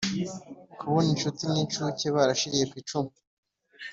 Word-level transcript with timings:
Kubon 0.77 1.05
inshuti 1.13 1.41
n'incuke 1.47 2.07
barashiriye 2.15 2.65
kw'icumu 2.71 3.11